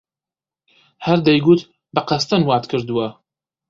هەر 1.05 1.19
دەیگوت 1.27 1.61
بە 1.93 2.01
قەستەن 2.09 2.41
وات 2.45 2.63
کردووە! 2.71 3.07